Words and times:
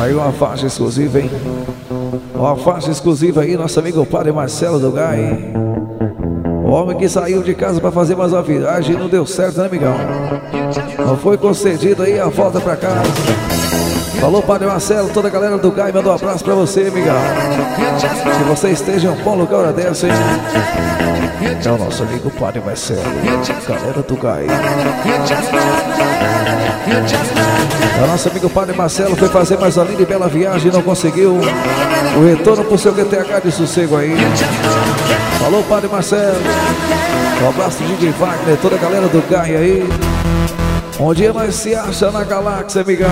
Aí 0.00 0.14
uma 0.14 0.32
faixa 0.32 0.66
exclusiva, 0.66 1.20
hein? 1.20 1.30
Uma 2.34 2.56
faixa 2.56 2.90
exclusiva 2.90 3.42
aí, 3.42 3.54
nosso 3.54 3.78
amigo 3.78 4.06
Padre 4.06 4.32
Marcelo 4.32 4.80
do 4.80 4.90
Gai. 4.90 5.52
O 6.64 6.70
homem 6.70 6.96
que 6.96 7.06
saiu 7.06 7.42
de 7.42 7.54
casa 7.54 7.82
para 7.82 7.92
fazer 7.92 8.16
mais 8.16 8.32
uma 8.32 8.42
viagem 8.42 8.96
não 8.96 9.08
deu 9.08 9.26
certo, 9.26 9.58
né, 9.58 9.66
amigão? 9.66 9.94
Não 10.98 11.18
foi 11.18 11.36
concedido 11.36 12.02
aí 12.02 12.18
a 12.18 12.28
volta 12.28 12.58
para 12.62 12.76
casa. 12.76 13.10
Falou, 14.18 14.40
Padre 14.42 14.68
Marcelo, 14.68 15.10
toda 15.10 15.28
a 15.28 15.30
galera 15.30 15.58
do 15.58 15.70
Gai, 15.70 15.92
mandou 15.92 16.12
um 16.12 16.14
abraço 16.14 16.42
para 16.44 16.54
você, 16.54 16.80
amigão. 16.86 17.16
Se 18.38 18.44
você 18.44 18.70
esteja 18.70 19.08
em 19.08 19.10
um 19.10 19.22
bom 19.22 19.36
lugar 19.36 19.70
dessa, 19.74 20.06
hein? 20.06 20.12
É 21.62 21.70
o 21.70 21.76
nosso 21.76 22.04
amigo 22.04 22.30
Padre 22.30 22.62
Marcelo, 22.64 23.02
galera 23.68 24.00
do 24.00 24.16
Gai. 24.16 24.46
O 28.02 28.06
nosso 28.06 28.30
amigo 28.30 28.48
Padre 28.48 28.74
Marcelo 28.74 29.14
foi 29.14 29.28
fazer 29.28 29.58
mais 29.58 29.76
uma 29.76 29.84
linda 29.84 30.02
e 30.02 30.06
bela 30.06 30.26
viagem 30.26 30.70
e 30.70 30.72
não 30.72 30.80
conseguiu 30.80 31.34
o 31.36 32.24
retorno 32.24 32.64
pro 32.64 32.78
seu 32.78 32.94
GTH 32.94 33.42
de 33.44 33.52
sossego 33.52 33.94
aí. 33.94 34.14
Falou, 35.38 35.62
Padre 35.64 35.88
Marcelo. 35.88 36.40
Um 37.42 37.48
abraço 37.50 37.82
do 37.82 37.88
DJ 37.88 38.10
Wagner, 38.12 38.56
toda 38.56 38.76
a 38.76 38.78
galera 38.78 39.06
do 39.06 39.20
Gai 39.28 39.54
aí. 39.54 39.88
Onde 40.98 41.28
nós 41.28 41.54
se 41.54 41.74
acha 41.74 42.10
na 42.10 42.24
galáxia, 42.24 42.80
amigão. 42.80 43.10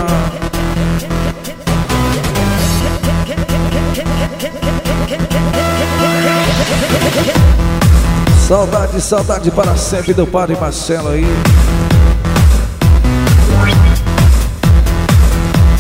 Saudade, 8.47 9.01
saudade 9.03 9.51
para 9.51 9.77
sempre 9.77 10.15
do 10.15 10.27
Padre 10.27 10.57
Marcelo 10.59 11.11
aí. 11.11 11.27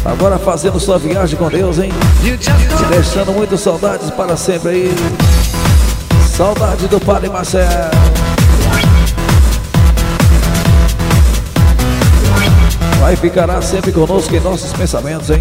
Agora 0.08 0.38
fazendo 0.38 0.80
sua 0.80 0.98
viagem 0.98 1.38
com 1.38 1.48
Deus, 1.48 1.78
hein? 1.78 1.92
Deixando 2.88 3.30
muito 3.30 3.58
saudades 3.58 4.08
para 4.10 4.38
sempre 4.38 4.70
aí. 4.70 4.94
Saudade 6.34 6.88
do 6.88 6.98
Padre 6.98 7.28
Marcelo. 7.28 7.68
Vai 12.98 13.16
ficará 13.16 13.60
sempre 13.60 13.92
conosco 13.92 14.34
em 14.34 14.40
nossos 14.40 14.72
pensamentos, 14.72 15.28
hein? 15.28 15.40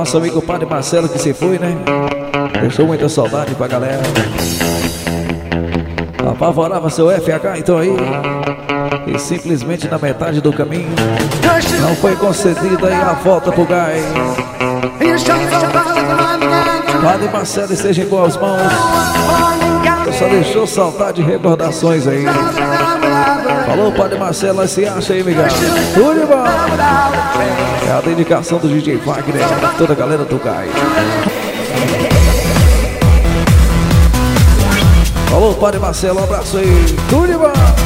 Nosso 0.00 0.16
amigo 0.16 0.40
Padre 0.40 0.64
Marcelo 0.64 1.10
que 1.10 1.18
se 1.18 1.34
foi, 1.34 1.58
né? 1.58 1.76
Deixou 2.58 2.86
muita 2.86 3.06
saudade 3.06 3.54
pra 3.54 3.68
galera. 3.68 4.00
Apavorava 6.26 6.88
seu 6.88 7.10
FH 7.10 7.58
então 7.58 7.76
aí. 7.76 7.94
E 9.06 9.18
simplesmente 9.18 9.86
na 9.88 9.98
metade 9.98 10.40
do 10.40 10.54
caminho 10.54 10.88
não 11.82 11.94
foi 11.96 12.16
concedida 12.16 12.88
aí 12.88 12.94
a 12.94 13.12
volta 13.12 13.52
pro 13.52 13.66
gás. 13.66 14.02
Padre 17.02 17.28
Marcelo 17.30 17.72
esteja 17.74 18.02
em 18.02 18.06
boas 18.06 18.38
mãos. 18.38 18.72
Só 20.18 20.28
deixou 20.28 20.66
saudade 20.66 21.20
e 21.20 21.24
recordações 21.24 22.06
aí. 22.06 22.24
Falou, 23.80 23.92
Padre 23.92 24.18
Marcelo, 24.18 24.68
se 24.68 24.84
acha 24.84 25.14
aí, 25.14 25.24
migão. 25.24 25.46
Tudo 25.94 26.26
bom? 26.26 26.44
É 27.88 27.92
a 27.92 28.00
dedicação 28.02 28.58
do 28.58 28.68
DJ 28.68 28.98
Wagner, 28.98 29.40
toda 29.78 29.94
a 29.94 29.96
galera 29.96 30.22
do 30.22 30.38
gás. 30.38 30.70
Falou, 35.30 35.54
Padre 35.54 35.80
Marcelo, 35.80 36.20
um 36.20 36.24
abraço 36.24 36.58
aí. 36.58 36.84
Tudo 37.08 37.38
bom? 37.38 37.79